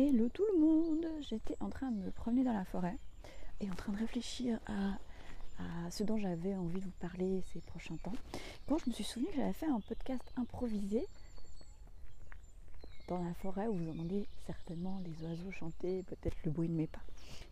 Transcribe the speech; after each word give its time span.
Hello 0.00 0.28
tout 0.28 0.44
le 0.54 0.60
monde 0.60 1.04
J'étais 1.28 1.56
en 1.58 1.70
train 1.70 1.90
de 1.90 1.96
me 1.96 2.12
promener 2.12 2.44
dans 2.44 2.52
la 2.52 2.64
forêt 2.64 2.96
et 3.60 3.68
en 3.68 3.74
train 3.74 3.92
de 3.92 3.98
réfléchir 3.98 4.60
à, 4.68 5.90
ce 5.90 6.04
dont 6.04 6.16
j'avais 6.18 6.54
envie 6.54 6.78
de 6.78 6.84
vous 6.84 6.92
parler 7.00 7.42
ces 7.52 7.58
prochains 7.62 7.96
temps. 7.96 8.12
Quand 8.68 8.78
je 8.78 8.90
me 8.90 8.94
suis 8.94 9.02
souvenu 9.02 9.26
que 9.26 9.38
j'avais 9.38 9.52
fait 9.52 9.66
un 9.66 9.80
podcast 9.80 10.22
improvisé 10.36 11.04
dans 13.08 13.24
la 13.24 13.34
forêt 13.34 13.66
où 13.66 13.74
vous 13.74 13.90
entendez 13.90 14.28
certainement 14.46 15.02
les 15.04 15.26
oiseaux 15.26 15.50
chanter, 15.50 16.04
peut-être 16.04 16.36
le 16.44 16.52
bruit 16.52 16.68
de 16.68 16.74
mes 16.74 16.86
pas. 16.86 17.02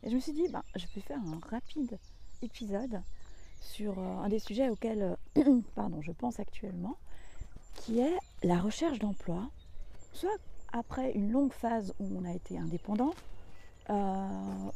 Et 0.05 0.11
je 0.11 0.15
me 0.15 0.21
suis 0.21 0.33
dit, 0.33 0.47
ben, 0.47 0.63
je 0.77 0.87
vais 0.95 1.01
faire 1.01 1.19
un 1.19 1.41
rapide 1.51 1.99
épisode 2.43 3.03
sur 3.61 3.99
euh, 3.99 4.19
un 4.19 4.29
des 4.29 4.39
sujets 4.39 4.69
auxquels 4.69 5.17
pardon, 5.75 6.01
je 6.01 6.13
pense 6.13 6.39
actuellement, 6.39 6.97
qui 7.75 7.99
est 7.99 8.17
la 8.45 8.61
recherche 8.61 9.01
d'emploi, 9.01 9.51
soit 10.13 10.39
après 10.73 11.13
une 11.13 11.33
longue 11.33 11.53
phase 11.53 11.95
où 12.01 12.07
on 12.19 12.25
a 12.25 12.33
été 12.33 12.59
indépendant, 12.59 13.15
euh, 13.91 14.29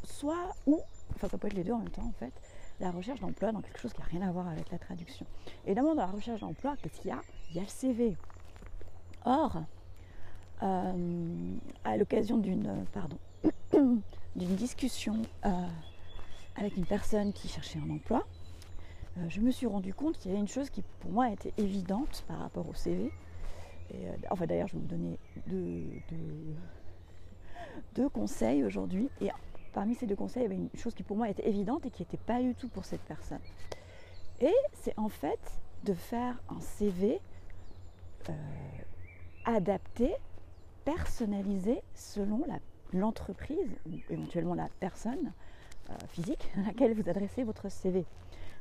soit 0.04 0.54
où, 0.66 0.80
enfin 1.14 1.28
ça 1.28 1.38
peut 1.38 1.48
être 1.48 1.54
les 1.54 1.64
deux 1.64 1.72
en 1.72 1.78
même 1.78 1.90
temps 1.90 2.06
en 2.06 2.12
fait, 2.12 2.32
la 2.80 2.90
recherche 2.90 3.20
d'emploi 3.20 3.52
dans 3.52 3.60
quelque 3.60 3.78
chose 3.78 3.92
qui 3.92 4.00
n'a 4.00 4.06
rien 4.06 4.28
à 4.28 4.32
voir 4.32 4.48
avec 4.48 4.70
la 4.70 4.78
traduction. 4.78 5.26
Évidemment, 5.66 5.94
dans 5.94 6.06
la 6.06 6.12
recherche 6.12 6.40
d'emploi, 6.40 6.76
qu'est-ce 6.82 7.00
qu'il 7.00 7.10
y 7.10 7.12
a? 7.12 7.20
Il 7.50 7.56
y 7.56 7.58
a 7.58 7.62
le 7.62 7.68
CV. 7.68 8.16
Or, 9.24 9.62
euh, 10.62 11.54
à 11.84 11.96
l'occasion 11.96 12.38
d'une 12.38 12.84
pardon 12.92 13.18
d'une 14.36 14.56
discussion 14.56 15.22
euh, 15.44 15.66
avec 16.56 16.76
une 16.76 16.86
personne 16.86 17.32
qui 17.32 17.48
cherchait 17.48 17.78
un 17.78 17.90
emploi, 17.90 18.26
je 19.28 19.40
me 19.40 19.50
suis 19.50 19.66
rendu 19.66 19.92
compte 19.92 20.16
qu'il 20.18 20.30
y 20.30 20.34
avait 20.34 20.40
une 20.40 20.48
chose 20.48 20.70
qui 20.70 20.82
pour 21.00 21.10
moi 21.10 21.30
était 21.30 21.52
évidente 21.58 22.24
par 22.28 22.38
rapport 22.38 22.68
au 22.68 22.74
CV, 22.74 23.10
euh, 23.94 24.16
enfin 24.30 24.46
d'ailleurs, 24.46 24.68
je 24.68 24.74
vais 24.74 24.80
vous 24.80 24.86
donner 24.86 25.18
deux, 27.94 28.08
conseils 28.08 28.64
aujourd'hui. 28.64 29.10
Et 29.20 29.28
parmi 29.72 29.94
ces 29.94 30.06
deux 30.06 30.16
conseils, 30.16 30.42
il 30.42 30.50
y 30.50 30.52
avait 30.52 30.56
une 30.56 30.70
chose 30.74 30.94
qui 30.94 31.02
pour 31.02 31.16
moi 31.16 31.28
était 31.28 31.48
évidente 31.48 31.86
et 31.86 31.90
qui 31.90 32.02
n'était 32.02 32.16
pas 32.16 32.40
du 32.40 32.54
tout 32.54 32.68
pour 32.68 32.84
cette 32.84 33.02
personne. 33.02 33.40
Et 34.40 34.54
c'est 34.74 34.98
en 34.98 35.08
fait 35.08 35.40
de 35.84 35.94
faire 35.94 36.40
un 36.48 36.60
CV 36.60 37.20
euh, 38.28 38.32
adapté, 39.44 40.14
personnalisé 40.84 41.82
selon 41.94 42.42
l'entreprise 42.92 43.76
ou 43.86 43.98
éventuellement 44.10 44.54
la 44.54 44.68
personne 44.80 45.32
euh, 45.90 45.94
physique 46.08 46.50
à 46.56 46.68
laquelle 46.68 46.94
vous 46.94 47.08
adressez 47.08 47.44
votre 47.44 47.70
CV. 47.70 48.04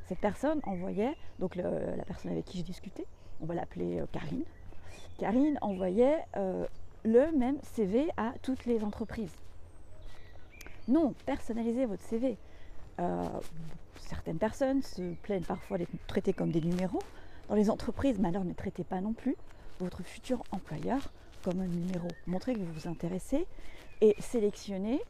Cette 0.05 0.19
personne 0.19 0.59
envoyait, 0.63 1.15
donc 1.37 1.55
la 1.55 2.03
personne 2.03 2.31
avec 2.31 2.45
qui 2.45 2.57
j'ai 2.57 2.63
discuté, 2.63 3.05
on 3.41 3.45
va 3.45 3.53
l'appeler 3.53 4.03
Karine, 4.11 4.43
Karine 5.17 5.57
envoyait 5.61 6.23
euh, 6.37 6.65
le 7.03 7.31
même 7.37 7.57
CV 7.61 8.09
à 8.17 8.33
toutes 8.41 8.65
les 8.65 8.83
entreprises. 8.83 9.33
Non, 10.87 11.13
personnalisez 11.25 11.85
votre 11.85 12.03
CV. 12.03 12.37
Euh, 12.99 13.25
certaines 13.99 14.37
personnes 14.37 14.81
se 14.81 15.13
plaignent 15.21 15.43
parfois 15.43 15.77
d'être 15.77 15.91
traitées 16.07 16.33
comme 16.33 16.51
des 16.51 16.61
numéros. 16.61 17.01
Dans 17.47 17.55
les 17.55 17.69
entreprises, 17.69 18.19
mais 18.19 18.31
ne 18.31 18.53
traitez 18.53 18.83
pas 18.83 19.01
non 19.01 19.13
plus 19.13 19.35
votre 19.79 20.03
futur 20.03 20.43
employeur 20.51 21.11
comme 21.43 21.61
un 21.61 21.67
numéro. 21.67 22.07
Montrez 22.27 22.53
que 22.53 22.59
vous 22.59 22.73
vous 22.73 22.87
intéressez 22.87 23.47
et 24.01 24.15
sélectionnez 24.19 25.01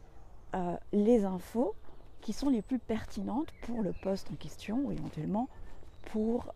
euh, 0.56 0.76
les 0.94 1.26
infos 1.26 1.76
qui 2.22 2.34
sont 2.34 2.50
les 2.50 2.62
plus 2.62 2.80
pertinentes 2.80 3.52
pour 3.62 3.82
le 3.82 3.94
poste 3.94 4.30
en 4.32 4.36
question 4.36 4.80
ou 4.86 4.92
éventuellement 4.92 5.48
pour 6.12 6.54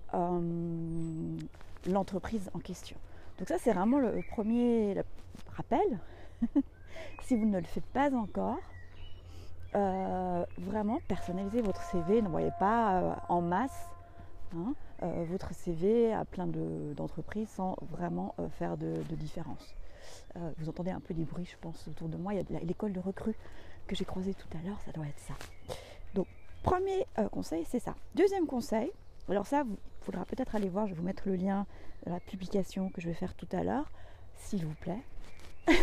l'entreprise 1.88 2.50
en 2.54 2.60
question. 2.60 2.98
Donc 3.44 3.50
ça, 3.50 3.58
c'est 3.58 3.74
vraiment 3.74 4.00
le 4.00 4.22
premier 4.32 4.96
rappel. 5.58 6.00
si 7.24 7.36
vous 7.36 7.46
ne 7.46 7.60
le 7.60 7.66
faites 7.66 7.84
pas 7.88 8.10
encore, 8.14 8.56
euh, 9.76 10.46
vraiment 10.60 11.02
personnalisez 11.10 11.60
votre 11.60 11.82
CV. 11.82 12.22
N'envoyez 12.22 12.52
pas 12.58 13.02
euh, 13.02 13.14
en 13.28 13.42
masse 13.42 13.90
hein, 14.56 14.74
euh, 15.02 15.26
votre 15.28 15.54
CV 15.54 16.14
à 16.14 16.24
plein 16.24 16.48
d'entreprises 16.48 17.50
sans 17.50 17.76
vraiment 17.92 18.34
faire 18.60 18.78
de, 18.78 18.94
différence. 19.10 19.76
vous 20.60 20.70
entendez 20.70 20.92
un 20.92 21.02
peu 21.02 21.14
des 21.14 21.26
bruits, 21.26 21.44
je 21.44 21.58
pense, 21.58 21.86
autour 21.90 22.08
de 22.08 22.16
moi. 22.16 22.34
Il 22.34 22.50
y 22.50 22.56
a 22.56 22.60
l'école 22.62 22.94
de 22.94 23.02
recrues 23.02 23.36
que 23.88 23.96
j'ai 23.98 24.06
croisée 24.06 24.36
tout 24.36 24.58
à 24.58 24.66
l'heure, 24.66 24.80
ça 24.86 24.94
doit 24.94 25.06
être 25.06 25.20
ça. 25.20 25.34
Donc, 26.14 26.28
premier 26.64 27.06
conseil, 27.34 27.66
c'est 27.66 27.80
ça. 27.80 27.94
Deuxième 28.16 28.46
conseil, 28.46 28.90
alors 29.30 29.48
ça, 29.48 29.64
il 29.68 30.06
faudra 30.06 30.26
peut-être 30.26 30.56
aller 30.56 30.70
voir, 30.70 30.88
je 30.88 30.94
vais 30.94 31.00
vous 31.00 31.06
mettre 31.06 31.28
le 31.28 31.36
lien 31.36 31.66
de 32.06 32.12
la 32.12 32.20
publication 32.20 32.90
que 32.90 33.02
je 33.02 33.08
vais 33.08 33.14
faire 33.14 33.34
tout 33.36 33.48
à 33.52 33.64
l'heure, 33.64 33.92
s'il 34.36 34.66
vous 34.66 34.76
plaît. 34.76 35.04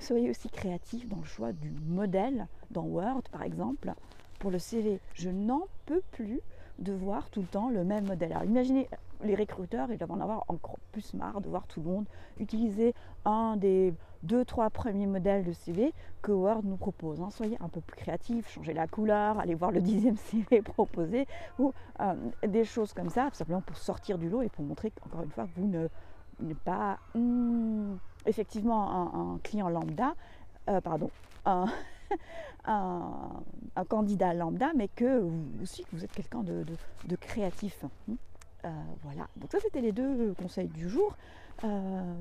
Soyez 0.00 0.30
aussi 0.30 0.48
créatif 0.48 1.08
dans 1.08 1.18
le 1.18 1.24
choix 1.24 1.52
du 1.52 1.70
modèle, 1.70 2.46
dans 2.70 2.84
Word 2.84 3.22
par 3.30 3.42
exemple, 3.42 3.92
pour 4.38 4.50
le 4.50 4.58
CV. 4.58 5.00
Je 5.14 5.30
n'en 5.30 5.66
peux 5.86 6.02
plus 6.12 6.40
de 6.78 6.92
voir 6.92 7.28
tout 7.30 7.40
le 7.40 7.46
temps 7.46 7.70
le 7.70 7.84
même 7.84 8.06
modèle. 8.06 8.32
Alors 8.32 8.44
imaginez, 8.44 8.88
les 9.22 9.34
recruteurs, 9.34 9.90
ils 9.90 9.98
doivent 9.98 10.12
en 10.12 10.20
avoir 10.20 10.44
encore 10.48 10.76
plus 10.92 11.14
marre 11.14 11.40
de 11.40 11.48
voir 11.48 11.66
tout 11.66 11.80
le 11.80 11.86
monde 11.86 12.04
utiliser 12.38 12.94
un 13.24 13.56
des 13.56 13.92
deux, 14.22 14.44
trois 14.44 14.70
premiers 14.70 15.06
modèles 15.06 15.44
de 15.44 15.52
CV 15.52 15.92
que 16.22 16.32
Word 16.32 16.62
nous 16.64 16.76
propose. 16.76 17.20
Hein. 17.20 17.30
Soyez 17.30 17.56
un 17.60 17.68
peu 17.68 17.80
plus 17.80 17.96
créatifs, 17.96 18.48
changez 18.48 18.74
la 18.74 18.86
couleur, 18.86 19.38
allez 19.38 19.54
voir 19.54 19.70
le 19.70 19.80
dixième 19.82 20.16
CV 20.16 20.62
proposé 20.62 21.26
ou 21.58 21.72
euh, 22.00 22.14
des 22.46 22.64
choses 22.64 22.92
comme 22.92 23.10
ça, 23.10 23.28
simplement 23.32 23.60
pour 23.60 23.76
sortir 23.76 24.18
du 24.18 24.28
lot 24.28 24.42
et 24.42 24.48
pour 24.48 24.64
montrer 24.64 24.90
qu'encore 24.90 25.22
une 25.22 25.30
fois, 25.30 25.46
vous 25.56 25.66
ne 25.66 25.88
n'êtes 26.40 26.58
pas 26.58 26.98
hmm, 27.14 27.96
effectivement 28.26 29.34
un, 29.34 29.38
client 29.42 29.68
lambda, 29.68 30.14
euh, 30.68 30.80
pardon, 30.80 31.10
un, 32.64 33.42
candidat 33.88 34.34
lambda, 34.34 34.72
mais 34.74 34.88
que 34.88 35.20
vous 35.20 35.62
aussi 35.62 35.84
que 35.84 35.96
vous 35.96 36.04
êtes 36.04 36.12
quelqu'un 36.12 36.42
de, 36.42 36.64
créatif. 37.16 37.84
Hein. 37.84 38.14
Euh, 38.64 38.70
voilà, 39.02 39.28
donc 39.36 39.52
ça 39.52 39.58
c'était 39.60 39.80
les 39.80 39.92
deux 39.92 40.34
conseils 40.34 40.68
du 40.68 40.88
jour. 40.88 41.16
Euh, 41.64 42.14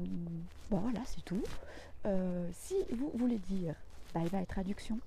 bon 0.69 0.77
voilà, 0.77 0.99
c'est 1.05 1.23
tout. 1.25 1.43
Euh, 2.05 2.47
si 2.53 2.75
vous 2.95 3.11
voulez 3.15 3.39
dire 3.49 3.75
bye 4.13 4.29
bye 4.29 4.45
traduction, 4.45 4.99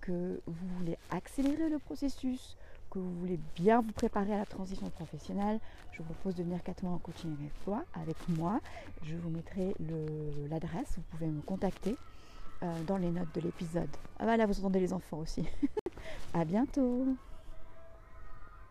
que 0.00 0.40
vous 0.46 0.68
voulez 0.78 0.96
accélérer 1.10 1.68
le 1.68 1.78
processus, 1.78 2.56
que 2.90 2.98
vous 2.98 3.12
voulez 3.20 3.38
bien 3.54 3.80
vous 3.80 3.92
préparer 3.92 4.32
à 4.32 4.38
la 4.38 4.46
transition 4.46 4.88
professionnelle, 4.90 5.60
je 5.92 5.98
vous 5.98 6.04
propose 6.14 6.34
de 6.34 6.42
venir 6.42 6.62
4 6.62 6.82
mois 6.82 6.94
en 6.94 6.98
coaching 6.98 7.34
avec 7.38 7.52
moi. 7.66 7.84
Avec 7.94 8.28
moi. 8.28 8.60
Je 9.02 9.16
vous 9.16 9.30
mettrai 9.30 9.74
l'adresse, 10.50 10.94
vous 10.96 11.02
pouvez 11.10 11.26
me 11.26 11.42
contacter 11.42 11.96
dans 12.86 12.96
les 12.96 13.10
notes 13.10 13.34
de 13.34 13.40
l'épisode. 13.40 13.88
Ah 14.18 14.24
voilà, 14.24 14.46
vous 14.46 14.58
entendez 14.58 14.80
les 14.80 14.92
enfants 14.92 15.18
aussi. 15.18 15.44
à 16.34 16.44
bientôt 16.44 17.06